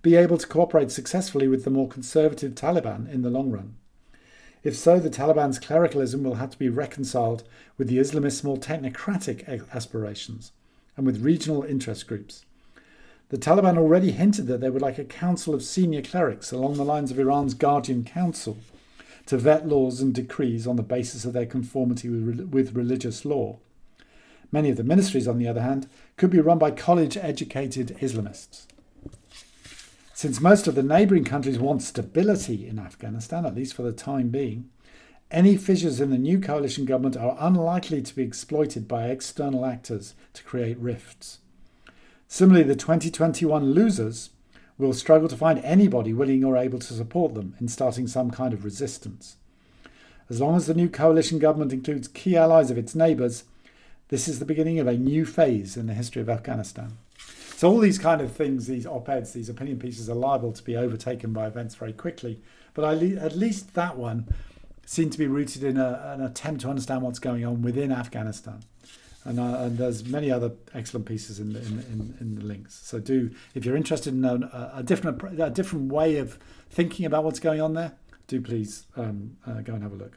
be 0.00 0.16
able 0.16 0.38
to 0.38 0.46
cooperate 0.46 0.90
successfully 0.90 1.48
with 1.48 1.64
the 1.64 1.70
more 1.70 1.86
conservative 1.86 2.54
Taliban 2.54 3.12
in 3.12 3.20
the 3.20 3.28
long 3.28 3.50
run? 3.50 3.74
If 4.64 4.74
so, 4.74 4.98
the 4.98 5.10
Taliban's 5.10 5.58
clericalism 5.58 6.22
will 6.24 6.36
have 6.36 6.48
to 6.52 6.58
be 6.58 6.70
reconciled 6.70 7.44
with 7.76 7.88
the 7.88 7.98
Islamists' 7.98 8.42
more 8.42 8.56
technocratic 8.56 9.46
aspirations 9.74 10.52
and 10.96 11.04
with 11.04 11.22
regional 11.22 11.62
interest 11.62 12.06
groups. 12.06 12.46
The 13.28 13.36
Taliban 13.36 13.76
already 13.76 14.12
hinted 14.12 14.46
that 14.46 14.62
they 14.62 14.70
would 14.70 14.80
like 14.80 14.98
a 14.98 15.04
council 15.04 15.52
of 15.52 15.62
senior 15.62 16.00
clerics 16.00 16.52
along 16.52 16.78
the 16.78 16.86
lines 16.86 17.10
of 17.10 17.18
Iran's 17.18 17.52
Guardian 17.52 18.02
Council 18.02 18.56
to 19.30 19.38
vet 19.38 19.64
laws 19.64 20.00
and 20.00 20.12
decrees 20.12 20.66
on 20.66 20.74
the 20.74 20.82
basis 20.82 21.24
of 21.24 21.32
their 21.32 21.46
conformity 21.46 22.08
with, 22.08 22.40
with 22.50 22.74
religious 22.74 23.24
law. 23.24 23.60
Many 24.50 24.70
of 24.70 24.76
the 24.76 24.82
ministries, 24.82 25.28
on 25.28 25.38
the 25.38 25.46
other 25.46 25.60
hand, 25.62 25.88
could 26.16 26.30
be 26.30 26.40
run 26.40 26.58
by 26.58 26.72
college 26.72 27.16
educated 27.16 27.96
Islamists. 28.00 28.66
Since 30.14 30.40
most 30.40 30.66
of 30.66 30.74
the 30.74 30.82
neighbouring 30.82 31.22
countries 31.22 31.60
want 31.60 31.82
stability 31.82 32.66
in 32.66 32.80
Afghanistan, 32.80 33.46
at 33.46 33.54
least 33.54 33.72
for 33.74 33.82
the 33.82 33.92
time 33.92 34.30
being, 34.30 34.68
any 35.30 35.56
fissures 35.56 36.00
in 36.00 36.10
the 36.10 36.18
new 36.18 36.40
coalition 36.40 36.84
government 36.84 37.16
are 37.16 37.36
unlikely 37.38 38.02
to 38.02 38.16
be 38.16 38.24
exploited 38.24 38.88
by 38.88 39.04
external 39.04 39.64
actors 39.64 40.14
to 40.32 40.42
create 40.42 40.76
rifts. 40.80 41.38
Similarly, 42.26 42.64
the 42.64 42.74
2021 42.74 43.74
losers 43.74 44.30
will 44.80 44.92
struggle 44.92 45.28
to 45.28 45.36
find 45.36 45.58
anybody 45.60 46.12
willing 46.12 46.44
or 46.44 46.56
able 46.56 46.78
to 46.78 46.94
support 46.94 47.34
them 47.34 47.54
in 47.60 47.68
starting 47.68 48.06
some 48.06 48.30
kind 48.30 48.52
of 48.52 48.64
resistance. 48.64 49.36
As 50.28 50.40
long 50.40 50.56
as 50.56 50.66
the 50.66 50.74
new 50.74 50.88
coalition 50.88 51.38
government 51.38 51.72
includes 51.72 52.08
key 52.08 52.36
allies 52.36 52.70
of 52.70 52.78
its 52.78 52.94
neighbours, 52.94 53.44
this 54.08 54.28
is 54.28 54.38
the 54.38 54.44
beginning 54.44 54.78
of 54.78 54.86
a 54.86 54.96
new 54.96 55.24
phase 55.24 55.76
in 55.76 55.86
the 55.86 55.94
history 55.94 56.22
of 56.22 56.28
Afghanistan. 56.28 56.98
So, 57.56 57.70
all 57.70 57.78
these 57.78 57.98
kind 57.98 58.20
of 58.20 58.32
things, 58.32 58.66
these 58.66 58.86
op 58.86 59.08
eds, 59.08 59.32
these 59.32 59.48
opinion 59.48 59.78
pieces, 59.78 60.08
are 60.08 60.14
liable 60.14 60.52
to 60.52 60.62
be 60.62 60.76
overtaken 60.76 61.32
by 61.32 61.46
events 61.46 61.74
very 61.74 61.92
quickly. 61.92 62.40
But 62.72 62.84
at 62.84 63.36
least 63.36 63.74
that 63.74 63.96
one 63.96 64.32
seemed 64.86 65.12
to 65.12 65.18
be 65.18 65.26
rooted 65.26 65.62
in 65.62 65.76
a, 65.76 66.14
an 66.14 66.22
attempt 66.22 66.62
to 66.62 66.70
understand 66.70 67.02
what's 67.02 67.18
going 67.18 67.44
on 67.44 67.62
within 67.62 67.92
Afghanistan 67.92 68.62
and, 69.24 69.38
uh, 69.38 69.58
and 69.60 69.78
there's 69.78 70.04
many 70.04 70.30
other 70.30 70.52
excellent 70.74 71.06
pieces 71.06 71.38
in 71.38 71.52
the, 71.52 71.60
in, 71.60 71.78
in, 71.92 72.16
in, 72.20 72.34
the 72.36 72.44
links. 72.44 72.80
So 72.82 72.98
do 72.98 73.30
if 73.54 73.64
you're 73.64 73.76
interested 73.76 74.14
in 74.14 74.24
a, 74.24 74.72
a, 74.74 74.82
different 74.82 75.22
a 75.38 75.50
different 75.50 75.92
way 75.92 76.16
of 76.16 76.38
thinking 76.70 77.04
about 77.04 77.24
what's 77.24 77.40
going 77.40 77.60
on 77.60 77.74
there, 77.74 77.92
do 78.26 78.40
please 78.40 78.86
um, 78.96 79.36
uh, 79.46 79.60
go 79.60 79.74
and 79.74 79.82
have 79.82 79.92
a 79.92 79.96
look. 79.96 80.16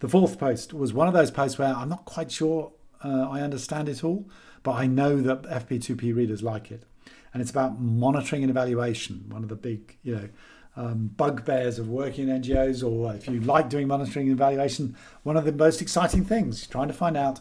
The 0.00 0.08
fourth 0.08 0.38
post 0.38 0.74
was 0.74 0.92
one 0.92 1.08
of 1.08 1.14
those 1.14 1.30
posts 1.30 1.58
where 1.58 1.74
I'm 1.74 1.88
not 1.88 2.04
quite 2.04 2.30
sure 2.30 2.72
uh, 3.04 3.28
I 3.30 3.40
understand 3.40 3.88
it 3.88 4.04
all, 4.04 4.28
but 4.62 4.72
I 4.72 4.86
know 4.86 5.20
that 5.20 5.42
FP2P 5.42 6.14
readers 6.14 6.42
like 6.42 6.70
it. 6.70 6.84
And 7.32 7.40
it's 7.40 7.50
about 7.50 7.80
monitoring 7.80 8.42
and 8.42 8.50
evaluation, 8.50 9.24
one 9.28 9.42
of 9.42 9.48
the 9.48 9.56
big, 9.56 9.96
you 10.02 10.14
know, 10.14 10.28
um, 10.76 11.10
bugbears 11.16 11.78
of 11.78 11.88
working 11.88 12.28
in 12.28 12.42
NGOs, 12.42 12.82
or 12.82 13.14
if 13.14 13.28
you 13.28 13.40
like 13.40 13.68
doing 13.68 13.86
monitoring 13.86 14.26
and 14.26 14.36
evaluation, 14.36 14.96
one 15.22 15.36
of 15.36 15.44
the 15.44 15.52
most 15.52 15.82
exciting 15.82 16.24
things, 16.24 16.62
is 16.62 16.66
trying 16.66 16.88
to 16.88 16.94
find 16.94 17.16
out 17.16 17.40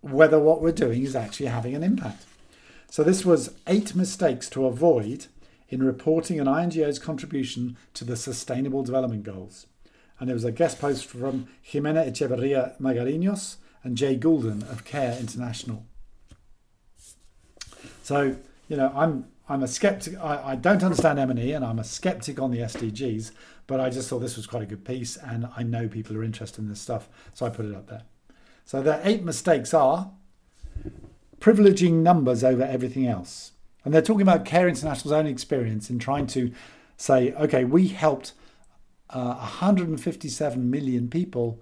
whether 0.00 0.38
what 0.38 0.60
we're 0.60 0.72
doing 0.72 1.02
is 1.02 1.16
actually 1.16 1.46
having 1.46 1.74
an 1.74 1.82
impact. 1.82 2.24
So 2.90 3.02
this 3.02 3.24
was 3.24 3.54
eight 3.66 3.94
mistakes 3.94 4.48
to 4.50 4.66
avoid 4.66 5.26
in 5.68 5.82
reporting 5.82 6.38
an 6.38 6.46
INGO's 6.46 6.98
contribution 6.98 7.76
to 7.94 8.04
the 8.04 8.16
Sustainable 8.16 8.82
Development 8.82 9.22
Goals. 9.22 9.66
And 10.20 10.28
there 10.28 10.34
was 10.34 10.44
a 10.44 10.52
guest 10.52 10.78
post 10.78 11.06
from 11.06 11.48
Jimena 11.66 12.06
Echeverria 12.06 12.78
Magarinos 12.78 13.56
and 13.82 13.96
Jay 13.96 14.16
Goulden 14.16 14.62
of 14.70 14.84
CARE 14.84 15.16
International. 15.18 15.86
So, 18.02 18.36
you 18.68 18.76
know, 18.76 18.92
I'm 18.94 19.26
I'm 19.48 19.62
a 19.62 19.68
skeptic. 19.68 20.18
I, 20.18 20.52
I 20.52 20.54
don't 20.56 20.82
understand 20.82 21.18
M&E 21.18 21.52
and 21.52 21.64
I'm 21.64 21.78
a 21.78 21.84
skeptic 21.84 22.40
on 22.40 22.50
the 22.50 22.60
SDGs, 22.60 23.32
but 23.66 23.78
I 23.80 23.90
just 23.90 24.08
thought 24.08 24.20
this 24.20 24.36
was 24.36 24.46
quite 24.46 24.62
a 24.62 24.66
good 24.66 24.84
piece 24.84 25.16
and 25.16 25.48
I 25.56 25.62
know 25.62 25.86
people 25.88 26.16
are 26.16 26.24
interested 26.24 26.60
in 26.60 26.68
this 26.68 26.80
stuff, 26.80 27.08
so 27.34 27.44
I 27.44 27.50
put 27.50 27.66
it 27.66 27.74
up 27.74 27.88
there. 27.88 28.02
So 28.64 28.82
the 28.82 29.06
eight 29.06 29.22
mistakes 29.22 29.74
are 29.74 30.10
privileging 31.40 32.02
numbers 32.02 32.42
over 32.42 32.62
everything 32.62 33.06
else. 33.06 33.52
And 33.84 33.92
they're 33.92 34.00
talking 34.00 34.22
about 34.22 34.46
Care 34.46 34.66
International's 34.66 35.12
own 35.12 35.26
experience 35.26 35.90
in 35.90 35.98
trying 35.98 36.26
to 36.28 36.52
say, 36.96 37.34
okay, 37.34 37.64
we 37.64 37.88
helped 37.88 38.32
uh, 39.10 39.34
157 39.34 40.70
million 40.70 41.10
people 41.10 41.60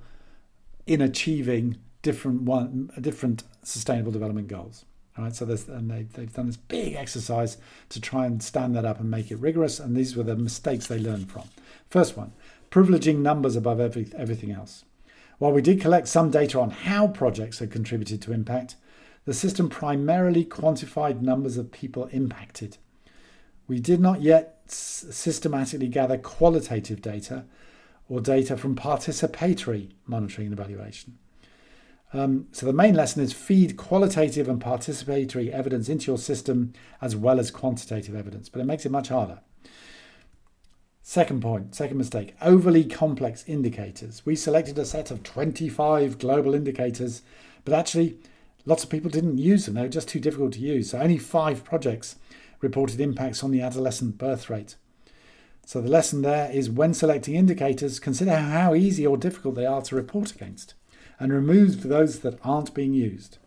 in 0.87 1.01
achieving 1.01 1.79
different 2.03 2.43
one 2.43 2.91
different 3.01 3.45
sustainable 3.63 4.13
development 4.13 4.49
goals. 4.49 4.85
Right, 5.19 5.35
so 5.35 5.45
and 5.45 5.91
they, 5.91 6.05
they've 6.15 6.33
done 6.33 6.47
this 6.47 6.57
big 6.57 6.95
exercise 6.95 7.59
to 7.91 8.01
try 8.01 8.25
and 8.25 8.43
stand 8.43 8.75
that 8.75 8.87
up 8.87 8.99
and 8.99 9.11
make 9.11 9.31
it 9.31 9.37
rigorous. 9.37 9.79
And 9.79 9.95
these 9.95 10.17
were 10.17 10.23
the 10.23 10.37
mistakes 10.37 10.87
they 10.87 10.99
learned 10.99 11.31
from. 11.31 11.45
First 11.91 12.17
one, 12.17 12.33
privileging 12.71 13.19
numbers 13.19 13.55
above 13.55 13.79
every, 13.79 14.09
everything 14.17 14.51
else. 14.51 14.85
While 15.39 15.53
we 15.53 15.61
did 15.61 15.81
collect 15.83 16.09
some 16.09 16.31
data 16.31 16.59
on 16.61 16.71
how 16.71 17.09
projects 17.09 17.59
had 17.59 17.71
contributed 17.71 18.23
to 18.23 18.33
impact, 18.33 18.77
the 19.25 19.35
system 19.35 19.69
primarily 19.69 20.45
quantified 20.45 21.21
numbers 21.21 21.59
of 21.59 21.73
people 21.73 22.07
impacted. 22.07 22.79
We 23.69 23.81
did 23.81 24.01
not 24.01 24.23
yet 24.23 24.63
systematically 24.67 25.89
gather 25.89 26.17
qualitative 26.17 27.03
data 27.03 27.45
or 28.09 28.21
data 28.21 28.57
from 28.57 28.77
participatory 28.77 29.91
monitoring 30.07 30.49
and 30.49 30.59
evaluation. 30.59 31.19
Um, 32.15 32.49
so 32.53 32.67
the 32.67 32.73
main 32.73 32.95
lesson 32.95 33.23
is 33.23 33.33
feed 33.33 33.77
qualitative 33.77 34.49
and 34.49 34.61
participatory 34.61 35.51
evidence 35.51 35.89
into 35.89 36.11
your 36.11 36.19
system 36.19 36.75
as 37.01 37.17
well 37.17 37.41
as 37.41 37.51
quantitative 37.51 38.15
evidence, 38.15 38.49
but 38.49 38.61
it 38.61 38.67
makes 38.67 38.85
it 38.85 38.93
much 38.93 39.09
harder. 39.09 39.41
Second 41.03 41.43
point, 41.43 41.75
second 41.75 41.97
mistake, 41.97 42.35
overly 42.41 42.85
complex 42.85 43.45
indicators. 43.49 44.25
We 44.25 44.37
selected 44.37 44.79
a 44.79 44.85
set 44.85 45.11
of 45.11 45.23
25 45.23 46.19
global 46.19 46.55
indicators, 46.55 47.23
but 47.65 47.75
actually 47.75 48.19
lots 48.67 48.85
of 48.85 48.91
people 48.91 49.11
didn't 49.11 49.39
use 49.39 49.67
them. 49.67 49.75
They 49.75 49.83
were 49.83 49.89
just 49.89 50.09
too 50.09 50.21
difficult 50.21 50.53
to 50.53 50.61
use. 50.61 50.91
So 50.91 51.01
only 51.01 51.19
five 51.19 51.65
projects 51.65 52.17
reported 52.61 53.01
impacts 53.01 53.43
on 53.43 53.51
the 53.51 53.63
adolescent 53.63 54.19
birth 54.19 54.49
rate. 54.49 54.77
So 55.67 55.81
the 55.81 55.89
lesson 55.89 56.23
there 56.23 56.51
is 56.51 56.71
when 56.71 56.95
selecting 56.95 57.35
indicators, 57.35 57.99
consider 57.99 58.37
how 58.37 58.75
easy 58.75 59.07
or 59.07 59.17
difficult 59.17 59.55
they 59.55 59.67
are 59.67 59.83
to 59.83 59.97
report 59.97 60.33
against 60.33 60.75
and 61.19 61.33
remove 61.33 61.83
those 61.83 62.21
that 62.21 62.39
aren't 62.45 62.75
being 62.75 62.93
used. 62.93 63.39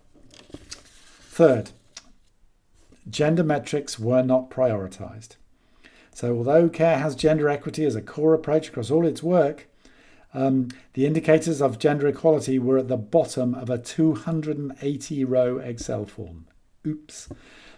Third, 1.36 1.72
gender 3.10 3.44
metrics 3.44 4.00
were 4.00 4.24
not 4.24 4.50
prioritized. 4.50 5.36
So, 6.14 6.38
although 6.38 6.70
CARE 6.70 6.98
has 6.98 7.16
gender 7.16 7.50
equity 7.50 7.86
as 7.86 7.96
a 7.96 8.02
core 8.02 8.34
approach 8.34 8.70
across 8.70 8.90
all 8.90 9.06
its 9.06 9.22
work, 9.22 9.68
um, 10.34 10.70
the 10.94 11.06
indicators 11.06 11.62
of 11.62 11.80
gender 11.80 12.08
equality 12.08 12.58
were 12.58 12.78
at 12.78 12.88
the 12.88 12.98
bottom 12.98 13.54
of 13.54 13.70
a 13.70 13.78
280 13.78 15.26
row 15.26 15.58
Excel 15.58 16.06
form. 16.06 16.46
Oops. 16.88 17.30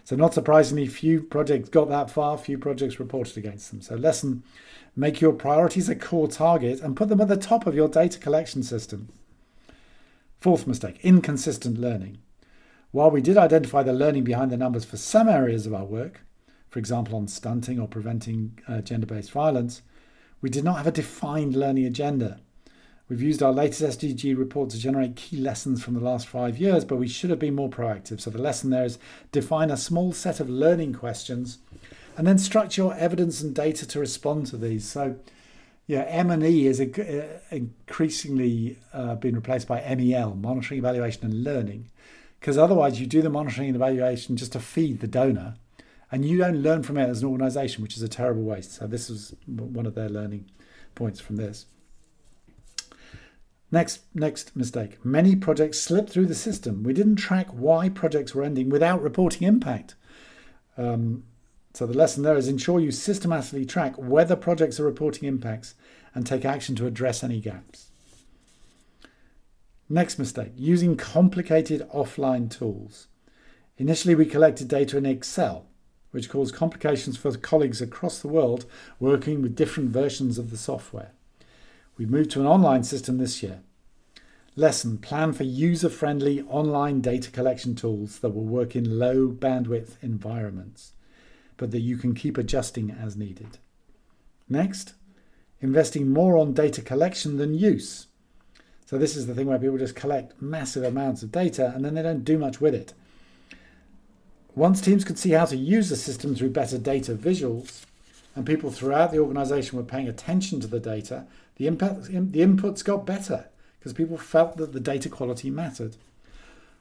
So, 0.04 0.16
not 0.16 0.34
surprisingly, 0.34 0.86
few 0.86 1.22
projects 1.22 1.68
got 1.68 1.88
that 1.88 2.10
far, 2.10 2.38
few 2.38 2.58
projects 2.58 3.00
reported 3.00 3.36
against 3.36 3.70
them. 3.70 3.80
So, 3.80 3.96
lesson 3.96 4.42
make 4.96 5.20
your 5.20 5.32
priorities 5.32 5.88
a 5.88 5.94
core 5.94 6.28
target 6.28 6.80
and 6.80 6.96
put 6.96 7.08
them 7.08 7.20
at 7.20 7.28
the 7.28 7.36
top 7.36 7.66
of 7.66 7.74
your 7.74 7.88
data 7.88 8.18
collection 8.18 8.62
system. 8.62 9.08
Fourth 10.40 10.66
mistake 10.66 11.00
inconsistent 11.02 11.78
learning. 11.78 12.18
While 12.90 13.10
we 13.10 13.20
did 13.20 13.36
identify 13.36 13.82
the 13.82 13.92
learning 13.92 14.24
behind 14.24 14.50
the 14.50 14.56
numbers 14.56 14.84
for 14.84 14.96
some 14.96 15.28
areas 15.28 15.66
of 15.66 15.74
our 15.74 15.84
work, 15.84 16.20
for 16.70 16.78
example, 16.78 17.16
on 17.16 17.28
stunting 17.28 17.78
or 17.78 17.88
preventing 17.88 18.58
uh, 18.68 18.80
gender 18.80 19.06
based 19.06 19.32
violence, 19.32 19.82
we 20.40 20.48
did 20.48 20.64
not 20.64 20.76
have 20.76 20.86
a 20.86 20.92
defined 20.92 21.56
learning 21.56 21.86
agenda. 21.86 22.40
We've 23.08 23.22
used 23.22 23.42
our 23.42 23.52
latest 23.52 23.98
SDG 23.98 24.36
report 24.36 24.70
to 24.70 24.78
generate 24.78 25.16
key 25.16 25.38
lessons 25.38 25.82
from 25.82 25.94
the 25.94 26.00
last 26.00 26.28
five 26.28 26.58
years, 26.58 26.84
but 26.84 26.96
we 26.96 27.08
should 27.08 27.30
have 27.30 27.38
been 27.38 27.54
more 27.54 27.70
proactive. 27.70 28.20
So 28.20 28.30
the 28.30 28.40
lesson 28.40 28.70
there 28.70 28.84
is 28.84 28.98
define 29.32 29.70
a 29.70 29.76
small 29.78 30.12
set 30.12 30.40
of 30.40 30.48
learning 30.50 30.92
questions 30.92 31.58
and 32.16 32.26
then 32.26 32.36
structure 32.36 32.82
your 32.82 32.94
evidence 32.94 33.40
and 33.40 33.54
data 33.54 33.86
to 33.86 33.98
respond 33.98 34.46
to 34.48 34.56
these. 34.56 34.86
So, 34.86 35.16
yeah, 35.88 36.02
M&E 36.02 36.66
is 36.66 36.80
a, 36.80 37.22
uh, 37.24 37.38
increasingly 37.50 38.78
uh, 38.92 39.14
been 39.14 39.34
replaced 39.34 39.66
by 39.66 39.80
MEL, 39.94 40.34
monitoring, 40.34 40.78
evaluation, 40.78 41.24
and 41.24 41.42
learning, 41.42 41.88
because 42.38 42.58
otherwise 42.58 43.00
you 43.00 43.06
do 43.06 43.22
the 43.22 43.30
monitoring 43.30 43.68
and 43.68 43.76
evaluation 43.76 44.36
just 44.36 44.52
to 44.52 44.60
feed 44.60 45.00
the 45.00 45.08
donor, 45.08 45.54
and 46.12 46.26
you 46.26 46.36
don't 46.36 46.62
learn 46.62 46.82
from 46.82 46.98
it 46.98 47.08
as 47.08 47.22
an 47.22 47.28
organisation, 47.30 47.82
which 47.82 47.96
is 47.96 48.02
a 48.02 48.08
terrible 48.08 48.42
waste. 48.42 48.72
So 48.72 48.86
this 48.86 49.08
was 49.08 49.34
one 49.46 49.86
of 49.86 49.94
their 49.94 50.10
learning 50.10 50.50
points 50.94 51.20
from 51.20 51.36
this. 51.36 51.64
Next, 53.72 54.00
next 54.14 54.54
mistake. 54.54 55.02
Many 55.02 55.36
projects 55.36 55.80
slipped 55.80 56.10
through 56.10 56.26
the 56.26 56.34
system. 56.34 56.82
We 56.82 56.92
didn't 56.92 57.16
track 57.16 57.48
why 57.48 57.88
projects 57.88 58.34
were 58.34 58.44
ending 58.44 58.68
without 58.68 59.02
reporting 59.02 59.48
impact. 59.48 59.94
Um, 60.76 61.24
so 61.78 61.86
the 61.86 61.96
lesson 61.96 62.24
there 62.24 62.36
is 62.36 62.48
ensure 62.48 62.80
you 62.80 62.90
systematically 62.90 63.64
track 63.64 63.94
whether 63.96 64.34
projects 64.34 64.80
are 64.80 64.84
reporting 64.84 65.28
impacts 65.28 65.76
and 66.12 66.26
take 66.26 66.44
action 66.44 66.74
to 66.74 66.88
address 66.88 67.22
any 67.22 67.40
gaps. 67.40 67.90
Next 69.88 70.18
mistake, 70.18 70.50
using 70.56 70.96
complicated 70.96 71.88
offline 71.94 72.50
tools. 72.50 73.06
Initially, 73.76 74.16
we 74.16 74.26
collected 74.26 74.66
data 74.66 74.96
in 74.98 75.06
Excel, 75.06 75.66
which 76.10 76.28
caused 76.28 76.52
complications 76.52 77.16
for 77.16 77.30
colleagues 77.36 77.80
across 77.80 78.18
the 78.18 78.26
world 78.26 78.64
working 78.98 79.40
with 79.40 79.54
different 79.54 79.90
versions 79.90 80.36
of 80.36 80.50
the 80.50 80.56
software. 80.56 81.12
We've 81.96 82.10
moved 82.10 82.32
to 82.32 82.40
an 82.40 82.46
online 82.48 82.82
system 82.82 83.18
this 83.18 83.40
year. 83.40 83.60
Lesson 84.56 84.98
Plan 84.98 85.32
for 85.32 85.44
user 85.44 85.90
friendly 85.90 86.42
online 86.42 87.00
data 87.02 87.30
collection 87.30 87.76
tools 87.76 88.18
that 88.18 88.30
will 88.30 88.42
work 88.42 88.74
in 88.74 88.98
low 88.98 89.28
bandwidth 89.28 89.92
environments, 90.02 90.94
but 91.58 91.70
that 91.72 91.80
you 91.80 91.98
can 91.98 92.14
keep 92.14 92.38
adjusting 92.38 92.90
as 92.90 93.16
needed. 93.16 93.58
Next, 94.48 94.94
investing 95.60 96.10
more 96.10 96.38
on 96.38 96.54
data 96.54 96.80
collection 96.80 97.36
than 97.36 97.52
use. 97.52 98.06
So, 98.86 98.96
this 98.96 99.14
is 99.14 99.26
the 99.26 99.34
thing 99.34 99.46
where 99.46 99.58
people 99.58 99.76
just 99.76 99.94
collect 99.94 100.40
massive 100.40 100.82
amounts 100.82 101.22
of 101.22 101.30
data 101.30 101.72
and 101.74 101.84
then 101.84 101.94
they 101.94 102.02
don't 102.02 102.24
do 102.24 102.38
much 102.38 102.58
with 102.58 102.74
it. 102.74 102.94
Once 104.54 104.80
teams 104.80 105.04
could 105.04 105.18
see 105.18 105.32
how 105.32 105.44
to 105.44 105.56
use 105.56 105.90
the 105.90 105.96
system 105.96 106.34
through 106.34 106.50
better 106.50 106.78
data 106.78 107.14
visuals, 107.14 107.84
and 108.34 108.46
people 108.46 108.70
throughout 108.70 109.10
the 109.10 109.18
organization 109.18 109.76
were 109.76 109.84
paying 109.84 110.08
attention 110.08 110.60
to 110.60 110.66
the 110.66 110.80
data, 110.80 111.26
the, 111.56 111.66
impact, 111.66 112.04
the 112.04 112.40
inputs 112.40 112.84
got 112.84 113.04
better 113.04 113.46
because 113.78 113.92
people 113.92 114.16
felt 114.16 114.56
that 114.56 114.72
the 114.72 114.80
data 114.80 115.08
quality 115.08 115.50
mattered. 115.50 115.96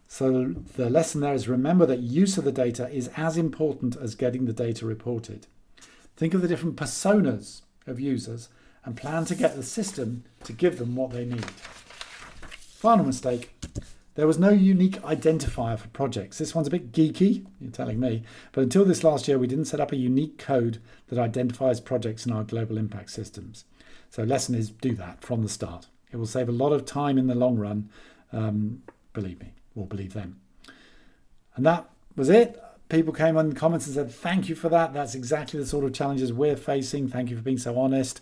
So 0.08 0.56
the 0.76 0.90
lesson 0.90 1.22
there 1.22 1.34
is 1.34 1.48
remember 1.48 1.86
that 1.86 2.00
use 2.00 2.38
of 2.38 2.46
the 2.46 2.52
data 2.52 2.90
is 2.90 3.10
as 3.18 3.38
important 3.38 3.96
as 3.98 4.16
getting 4.16 4.46
the 4.46 4.54
data 4.54 4.86
reported. 4.86 5.48
Think 6.16 6.34
of 6.34 6.42
the 6.42 6.48
different 6.48 6.78
personas 6.78 7.62
of 7.86 8.00
users 8.00 8.50
and 8.86 8.96
plan 8.96 9.26
to 9.26 9.36
get 9.36 9.56
the 9.56 9.64
system 9.64 10.24
to 10.46 10.54
give 10.54 10.80
them 10.80 10.96
what 10.96 11.12
they 11.12 11.26
need. 11.26 11.46
Final 12.80 13.06
mistake 13.06 13.54
there 14.18 14.26
was 14.26 14.40
no 14.40 14.50
unique 14.50 15.00
identifier 15.04 15.78
for 15.78 15.90
projects. 15.90 16.40
This 16.40 16.56
one's 16.56 16.68
a 16.68 16.72
bit 16.72 16.92
geeky, 16.92 17.46
you're 17.62 17.70
telling 17.70 18.00
me, 18.00 18.24
but 18.52 18.64
until 18.64 18.84
this 18.84 19.04
last 19.04 19.28
year, 19.28 19.38
we 19.38 19.46
didn't 19.46 19.66
set 19.66 19.80
up 19.80 19.92
a 19.92 19.96
unique 19.96 20.40
code 20.40 20.80
that 21.10 21.20
identifies 21.20 21.80
projects 21.80 22.26
in 22.26 22.32
our 22.32 22.44
global 22.44 22.80
impact 22.80 23.12
systems. 23.12 23.64
So, 24.10 24.24
lesson 24.24 24.56
is 24.56 24.72
do 24.72 24.96
that 24.96 25.22
from 25.22 25.44
the 25.44 25.50
start. 25.50 25.86
It 26.12 26.18
will 26.18 26.26
save 26.26 26.50
a 26.50 26.52
lot 26.52 26.74
of 26.74 26.84
time 26.84 27.20
in 27.20 27.28
the 27.28 27.36
long 27.36 27.58
run, 27.58 27.92
um, 28.34 28.82
believe 29.14 29.40
me, 29.40 29.52
or 29.77 29.86
believe 29.86 30.13
them. 30.13 30.39
And 31.55 31.65
that 31.65 31.89
was 32.15 32.29
it. 32.29 32.62
People 32.89 33.13
came 33.13 33.38
on 33.38 33.53
comments 33.53 33.86
and 33.86 33.96
said, 33.96 34.12
Thank 34.12 34.50
you 34.50 34.55
for 34.55 34.69
that. 34.69 34.93
That's 34.93 35.15
exactly 35.15 35.60
the 35.60 35.65
sort 35.65 35.86
of 35.86 35.93
challenges 35.93 36.34
we're 36.34 36.55
facing. 36.57 37.07
Thank 37.07 37.29
you 37.29 37.36
for 37.36 37.43
being 37.43 37.57
so 37.57 37.77
honest. 37.77 38.22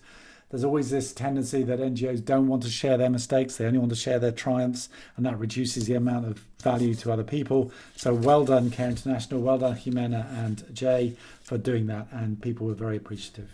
there's 0.50 0.64
always 0.64 0.90
this 0.90 1.14
tendency 1.14 1.64
that 1.64 1.80
NGOs 1.80 2.24
don't 2.24 2.48
want 2.48 2.64
to 2.64 2.70
share 2.70 2.98
their 2.98 3.10
mistakes, 3.10 3.58
they 3.58 3.66
only 3.66 3.80
want 3.80 3.92
to 3.92 3.96
share 3.96 4.20
their 4.20 4.32
triumphs, 4.32 4.90
and 5.18 5.26
that 5.26 5.40
reduces 5.40 5.86
the 5.86 5.96
amount 5.96 6.26
of 6.26 6.46
value 6.62 6.96
to 6.96 7.12
other 7.12 7.24
people. 7.24 7.72
So 7.96 8.14
well 8.14 8.46
done, 8.46 8.70
Care 8.72 8.90
International, 8.90 9.42
well 9.42 9.58
done, 9.58 9.76
Jimena 9.76 10.32
and 10.46 10.64
Jay, 10.74 11.16
for 11.42 11.58
doing 11.58 11.88
that, 11.88 12.08
and 12.12 12.42
people 12.42 12.68
were 12.68 12.74
very 12.74 12.98
appreciative. 12.98 13.50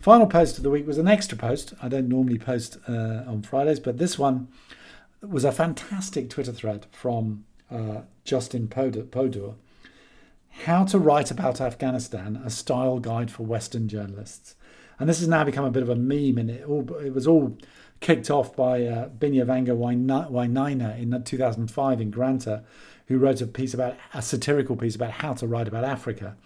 Final 0.00 0.26
post 0.26 0.56
of 0.56 0.64
the 0.64 0.70
week 0.70 0.86
was 0.86 0.98
an 0.98 1.06
extra 1.06 1.38
post. 1.38 1.74
I 1.80 1.88
don't 1.88 2.08
normally 2.08 2.38
post 2.38 2.76
uh, 2.88 3.22
on 3.26 3.42
Fridays, 3.42 3.78
but 3.78 3.98
this 3.98 4.18
one 4.18 4.48
was 5.22 5.44
a 5.44 5.52
fantastic 5.52 6.28
Twitter 6.28 6.52
thread 6.52 6.86
from 6.90 7.44
uh, 7.70 8.02
Justin 8.24 8.68
Podur. 8.68 9.54
How 10.64 10.84
to 10.84 10.98
Write 10.98 11.30
About 11.30 11.60
Afghanistan, 11.60 12.40
a 12.44 12.50
style 12.50 12.98
guide 12.98 13.30
for 13.30 13.44
Western 13.44 13.88
journalists. 13.88 14.54
And 14.98 15.08
this 15.08 15.20
has 15.20 15.28
now 15.28 15.44
become 15.44 15.64
a 15.64 15.70
bit 15.70 15.82
of 15.82 15.88
a 15.88 15.96
meme, 15.96 16.38
and 16.38 16.50
it, 16.50 16.68
all, 16.68 16.94
it 16.96 17.14
was 17.14 17.26
all 17.26 17.56
kicked 18.00 18.30
off 18.30 18.54
by 18.54 18.84
uh, 18.84 19.08
Binyavanga 19.08 19.76
Wainaina 20.30 21.00
in 21.00 21.22
2005 21.22 22.00
in 22.00 22.10
Granta, 22.10 22.64
who 23.06 23.18
wrote 23.18 23.40
a 23.40 23.46
piece 23.46 23.74
about 23.74 23.96
a 24.12 24.20
satirical 24.20 24.76
piece 24.76 24.94
about 24.94 25.10
how 25.10 25.32
to 25.34 25.46
write 25.46 25.68
about 25.68 25.84
Africa. 25.84 26.36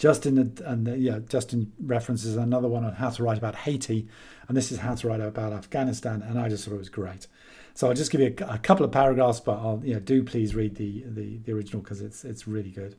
Justin 0.00 0.56
and 0.64 0.88
yeah, 0.98 1.18
Justin 1.28 1.72
references 1.78 2.34
another 2.34 2.68
one 2.68 2.86
on 2.86 2.94
how 2.94 3.10
to 3.10 3.22
write 3.22 3.36
about 3.36 3.54
Haiti, 3.54 4.08
and 4.48 4.56
this 4.56 4.72
is 4.72 4.78
how 4.78 4.94
to 4.94 5.06
write 5.06 5.20
about 5.20 5.52
Afghanistan, 5.52 6.22
and 6.22 6.38
I 6.38 6.48
just 6.48 6.64
thought 6.64 6.74
it 6.74 6.78
was 6.78 6.88
great. 6.88 7.26
So 7.74 7.86
I'll 7.86 7.94
just 7.94 8.10
give 8.10 8.22
you 8.22 8.34
a, 8.40 8.54
a 8.54 8.58
couple 8.58 8.86
of 8.86 8.92
paragraphs, 8.92 9.40
but 9.40 9.58
I'll 9.58 9.82
you 9.84 9.92
know 9.92 10.00
do 10.00 10.24
please 10.24 10.54
read 10.54 10.76
the 10.76 11.04
the, 11.06 11.36
the 11.44 11.52
original 11.52 11.82
because 11.82 12.00
it's 12.00 12.24
it's 12.24 12.48
really 12.48 12.70
good. 12.70 12.96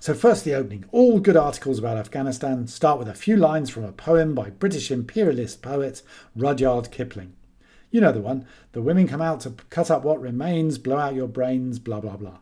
So, 0.00 0.14
first, 0.14 0.44
the 0.44 0.54
opening. 0.54 0.86
All 0.90 1.20
good 1.20 1.36
articles 1.36 1.78
about 1.78 1.98
Afghanistan 1.98 2.66
start 2.66 2.98
with 2.98 3.08
a 3.08 3.14
few 3.14 3.36
lines 3.36 3.68
from 3.68 3.84
a 3.84 3.92
poem 3.92 4.34
by 4.34 4.48
British 4.48 4.90
imperialist 4.90 5.60
poet 5.60 6.02
Rudyard 6.34 6.90
Kipling. 6.90 7.34
You 7.90 8.00
know 8.00 8.12
the 8.12 8.22
one. 8.22 8.46
The 8.72 8.80
women 8.80 9.06
come 9.06 9.20
out 9.20 9.40
to 9.40 9.50
cut 9.68 9.90
up 9.90 10.02
what 10.02 10.18
remains, 10.18 10.78
blow 10.78 10.96
out 10.96 11.14
your 11.14 11.28
brains, 11.28 11.78
blah, 11.78 12.00
blah, 12.00 12.16
blah. 12.16 12.38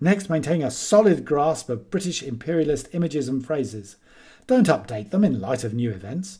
Next, 0.00 0.30
maintain 0.30 0.62
a 0.62 0.70
solid 0.70 1.24
grasp 1.24 1.68
of 1.68 1.90
British 1.90 2.22
imperialist 2.22 2.88
images 2.92 3.28
and 3.28 3.44
phrases. 3.44 3.96
Don't 4.46 4.66
update 4.66 5.10
them 5.10 5.24
in 5.24 5.40
light 5.40 5.62
of 5.62 5.74
new 5.74 5.90
events. 5.90 6.38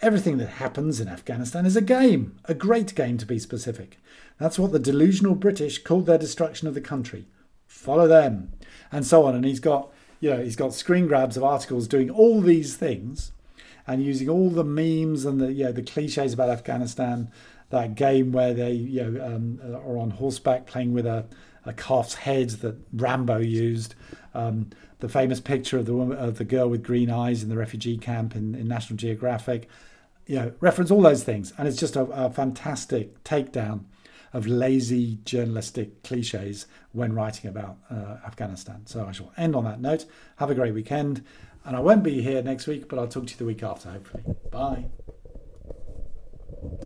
Everything 0.00 0.38
that 0.38 0.48
happens 0.48 1.00
in 1.00 1.08
Afghanistan 1.08 1.66
is 1.66 1.76
a 1.76 1.80
game, 1.80 2.38
a 2.44 2.54
great 2.54 2.94
game 2.94 3.18
to 3.18 3.26
be 3.26 3.38
specific. 3.38 3.98
That's 4.38 4.58
what 4.58 4.72
the 4.72 4.78
delusional 4.78 5.34
British 5.34 5.82
called 5.82 6.06
their 6.06 6.18
destruction 6.18 6.68
of 6.68 6.74
the 6.74 6.80
country. 6.80 7.26
Follow 7.66 8.06
them 8.06 8.52
and 8.90 9.06
so 9.06 9.24
on. 9.24 9.34
And 9.34 9.44
he's 9.44 9.60
got, 9.60 9.92
you 10.20 10.30
know, 10.30 10.42
he's 10.42 10.56
got 10.56 10.74
screen 10.74 11.06
grabs 11.06 11.36
of 11.36 11.44
articles 11.44 11.88
doing 11.88 12.10
all 12.10 12.40
these 12.40 12.76
things 12.76 13.32
and 13.86 14.02
using 14.04 14.28
all 14.28 14.50
the 14.50 14.64
memes 14.64 15.24
and 15.24 15.40
the, 15.40 15.52
you 15.52 15.64
know, 15.64 15.72
the 15.72 15.82
cliches 15.82 16.32
about 16.32 16.50
Afghanistan, 16.50 17.30
that 17.70 17.94
game 17.94 18.32
where 18.32 18.54
they, 18.54 18.72
you 18.72 19.02
know, 19.02 19.24
um, 19.24 19.60
are 19.74 19.98
on 19.98 20.10
horseback 20.10 20.66
playing 20.66 20.92
with 20.92 21.06
a, 21.06 21.26
a 21.64 21.72
calf's 21.72 22.14
head 22.14 22.50
that 22.50 22.76
Rambo 22.92 23.38
used. 23.38 23.94
Um, 24.34 24.70
the 25.00 25.08
famous 25.08 25.40
picture 25.40 25.78
of 25.78 25.86
the 25.86 25.94
woman, 25.94 26.16
of 26.16 26.38
the 26.38 26.44
girl 26.44 26.68
with 26.68 26.82
green 26.82 27.10
eyes 27.10 27.42
in 27.42 27.48
the 27.48 27.56
refugee 27.56 27.98
camp 27.98 28.36
in, 28.36 28.54
in 28.54 28.68
National 28.68 28.96
Geographic. 28.96 29.68
You 30.26 30.36
know, 30.36 30.52
reference 30.60 30.90
all 30.90 31.02
those 31.02 31.24
things, 31.24 31.52
and 31.58 31.66
it's 31.66 31.76
just 31.76 31.96
a, 31.96 32.02
a 32.02 32.30
fantastic 32.30 33.22
takedown 33.24 33.84
of 34.32 34.46
lazy 34.46 35.18
journalistic 35.24 36.02
cliches 36.02 36.66
when 36.92 37.12
writing 37.12 37.50
about 37.50 37.76
uh, 37.90 38.16
Afghanistan. 38.24 38.86
So 38.86 39.06
I 39.06 39.12
shall 39.12 39.32
end 39.36 39.54
on 39.54 39.64
that 39.64 39.80
note. 39.80 40.06
Have 40.36 40.50
a 40.50 40.54
great 40.54 40.72
weekend. 40.72 41.24
And 41.64 41.76
I 41.76 41.80
won't 41.80 42.02
be 42.02 42.22
here 42.22 42.42
next 42.42 42.66
week, 42.66 42.88
but 42.88 42.98
I'll 42.98 43.08
talk 43.08 43.26
to 43.26 43.32
you 43.32 43.38
the 43.38 43.44
week 43.44 43.62
after, 43.62 43.90
hopefully. 43.90 44.24
Bye. 44.50 44.86